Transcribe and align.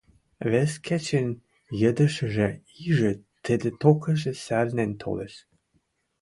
Вес 0.51 0.71
кечӹн 0.85 1.27
йыдешӹжӹ 1.81 2.49
ижӹ 2.87 3.11
тӹдӹ 3.43 3.69
токыжы 3.81 4.31
сӓрнен 4.43 4.91
толеш. 5.01 5.33